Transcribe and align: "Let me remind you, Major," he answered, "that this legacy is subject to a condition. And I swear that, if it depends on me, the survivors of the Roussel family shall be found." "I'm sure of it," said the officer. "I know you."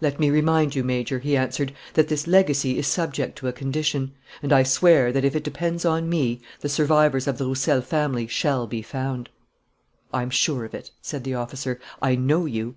"Let 0.00 0.18
me 0.18 0.30
remind 0.30 0.74
you, 0.74 0.82
Major," 0.82 1.18
he 1.18 1.36
answered, 1.36 1.74
"that 1.92 2.08
this 2.08 2.26
legacy 2.26 2.78
is 2.78 2.86
subject 2.86 3.36
to 3.36 3.48
a 3.48 3.52
condition. 3.52 4.12
And 4.42 4.50
I 4.50 4.62
swear 4.62 5.12
that, 5.12 5.26
if 5.26 5.36
it 5.36 5.44
depends 5.44 5.84
on 5.84 6.08
me, 6.08 6.40
the 6.60 6.70
survivors 6.70 7.26
of 7.26 7.36
the 7.36 7.44
Roussel 7.44 7.82
family 7.82 8.26
shall 8.28 8.66
be 8.66 8.80
found." 8.80 9.28
"I'm 10.10 10.30
sure 10.30 10.64
of 10.64 10.72
it," 10.72 10.90
said 11.02 11.22
the 11.22 11.34
officer. 11.34 11.78
"I 12.00 12.14
know 12.14 12.46
you." 12.46 12.76